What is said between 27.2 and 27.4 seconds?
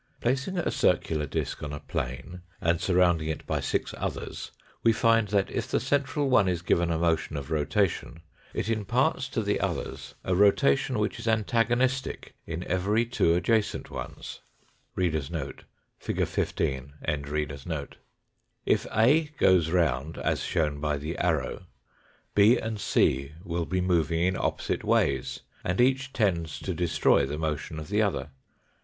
the